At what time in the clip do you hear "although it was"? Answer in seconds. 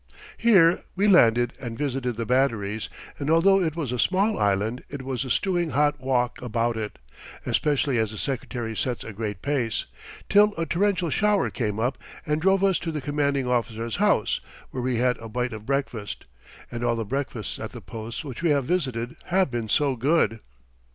3.29-3.91